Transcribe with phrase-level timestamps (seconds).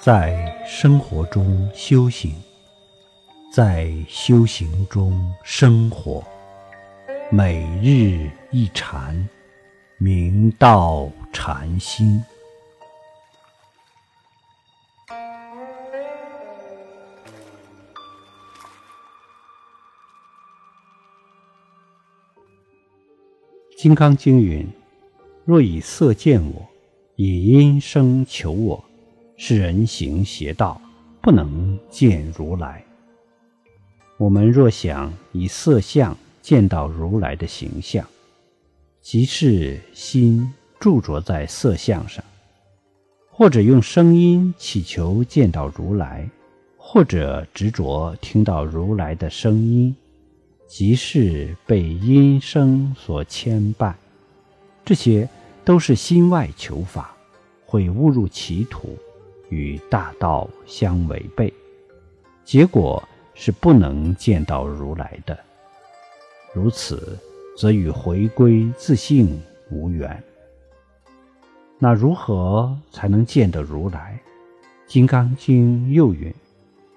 [0.00, 2.32] 在生活中修行，
[3.52, 6.22] 在修行中生活，
[7.32, 9.28] 每日一禅，
[9.98, 12.24] 明道禅心。
[23.76, 24.64] 《金刚经》云
[25.44, 26.64] ：“若以色见我，
[27.16, 28.84] 以音声求我，
[29.38, 30.78] 是人行邪道，
[31.22, 32.84] 不能见如来。”
[34.18, 38.04] 我们若想以色相见到如来的形象，
[39.00, 42.22] 即是心驻着在色相上；
[43.30, 46.28] 或者用声音祈求见到如来，
[46.76, 49.94] 或者执着听到如来的声音。
[50.66, 53.94] 即是被音声所牵绊，
[54.84, 55.26] 这些
[55.64, 57.16] 都是心外求法，
[57.64, 58.98] 会误入歧途，
[59.48, 61.52] 与大道相违背，
[62.44, 63.02] 结果
[63.34, 65.38] 是不能见到如来的。
[66.54, 67.18] 如此，
[67.56, 70.22] 则与回归自性无缘。
[71.78, 74.18] 那如何才能见得如来？
[74.90, 76.34] 《金刚经》又云：“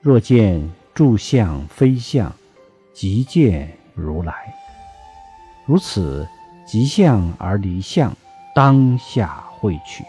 [0.00, 2.32] 若见诸相非相。”
[2.92, 4.52] 即见如来，
[5.64, 6.28] 如此
[6.66, 8.14] 即相而离相，
[8.54, 10.04] 当下会取。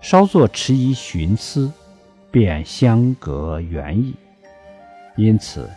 [0.00, 1.70] 稍作迟疑寻思，
[2.30, 4.14] 便相隔远矣。
[5.16, 5.68] 因此，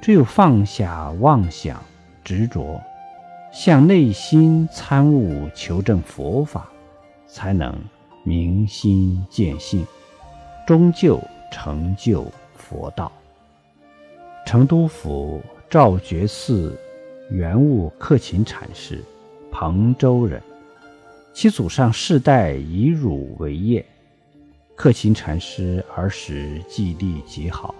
[0.00, 1.82] 只有放下妄想
[2.24, 2.80] 执着，
[3.52, 6.68] 向内心参悟求证佛法，
[7.26, 7.78] 才能
[8.24, 9.86] 明心见性，
[10.66, 13.10] 终究成就佛道。
[14.44, 15.42] 成都府。
[15.68, 16.78] 赵觉寺
[17.28, 19.02] 圆悟克勤禅师，
[19.50, 20.40] 彭州人，
[21.36, 23.84] 其祖上世代以儒为业。
[24.74, 27.74] 克勤禅师儿时记忆力极好，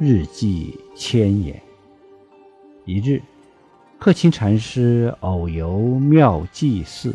[0.00, 1.62] 日记千言。
[2.84, 3.22] 一日，
[4.00, 7.14] 克勤禅师偶游妙济寺，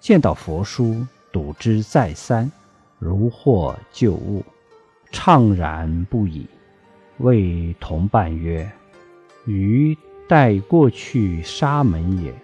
[0.00, 2.50] 见到佛书，睹之再三，
[2.98, 4.42] 如获旧物，
[5.12, 6.44] 怅然不已，
[7.18, 8.68] 谓同伴曰。
[9.46, 12.34] 余待过去沙门也，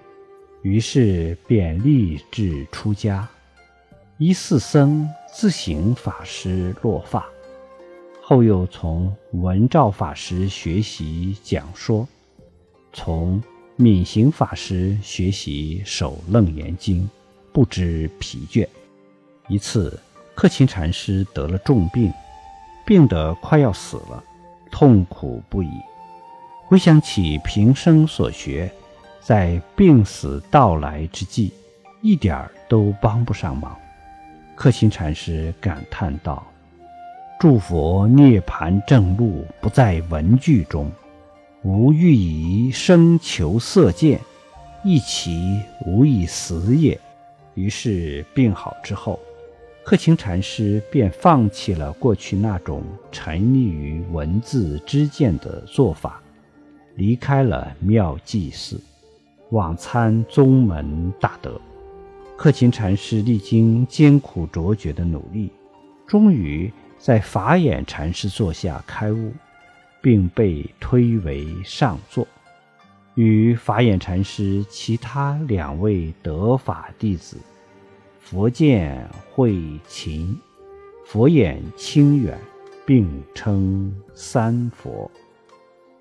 [0.63, 3.27] 于是便立志出家，
[4.19, 7.27] 依四僧自行法师落发，
[8.23, 12.07] 后又从文照法师学习讲说，
[12.93, 13.43] 从
[13.77, 17.09] 敏行法师学习守楞严经，
[17.53, 18.69] 不知疲倦。
[19.49, 19.99] 一次，
[20.35, 22.13] 克勤禅师得了重病，
[22.85, 24.23] 病得快要死了，
[24.71, 25.71] 痛苦不已。
[26.67, 28.71] 回想起平生所学，
[29.21, 31.53] 在病死到来之际，
[32.01, 33.77] 一点儿都帮不上忙。
[34.55, 36.47] 克勤禅师感叹道
[37.39, 40.91] ：“诸佛涅盘正路不在文句中，
[41.63, 44.21] 吾欲以生求色见，
[44.85, 46.99] 亦其无以死也。”
[47.55, 49.19] 于是病好之后，
[49.85, 52.83] 克勤禅师便放弃了过去那种
[53.13, 56.21] 沉溺于文字之见的做法。
[56.97, 58.79] 离开了妙济寺，
[59.51, 61.61] 往参宗门大德。
[62.37, 65.53] 克勤禅师历经艰苦卓绝的努力，
[66.07, 69.33] 终于在法眼禅师座下开悟，
[70.01, 72.27] 并被推为上座，
[73.15, 77.37] 与法眼禅师其他两位得法弟子
[78.19, 80.39] 佛见慧勤、
[81.05, 82.39] 佛眼清远，
[82.87, 85.11] 并称三佛。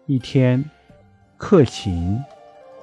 [0.06, 0.64] 一天。
[1.42, 2.22] 克勤、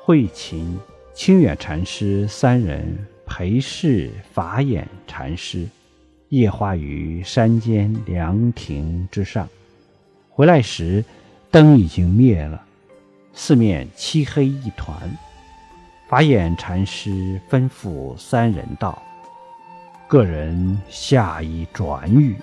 [0.06, 0.78] 慧勤、
[1.12, 2.96] 清远禅师三人
[3.26, 5.66] 陪侍法眼禅师，
[6.28, 9.48] 夜话于山间凉亭之上。
[10.30, 11.04] 回来时，
[11.50, 12.64] 灯已经灭了，
[13.34, 14.96] 四面漆黑一团。
[16.08, 19.02] 法眼禅师吩咐三人道
[20.06, 22.36] ：“个人下一转语。”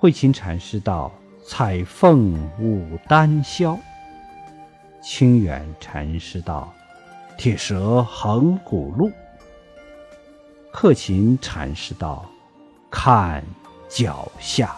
[0.00, 1.12] 慧勤禅师道
[1.46, 3.78] ：“彩凤舞丹霄。”
[5.02, 6.72] 清远禅师道
[7.36, 9.10] ：“铁蛇横古路。”
[10.72, 12.24] 克勤禅师道
[12.88, 13.44] ：“看
[13.88, 14.76] 脚下。”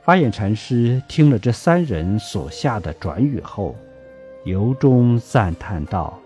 [0.00, 3.74] 法眼禅师听了这三人所下的转语后，
[4.44, 6.18] 由衷赞叹道：“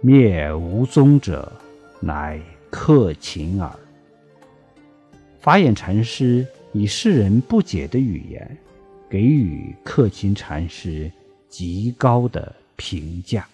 [0.00, 1.52] 灭无踪者，
[2.00, 2.40] 乃
[2.70, 3.70] 克勤耳。”
[5.38, 8.58] 法眼禅师以世人不解的语言，
[9.08, 11.12] 给予克勤禅师。
[11.48, 13.46] 极高的评价。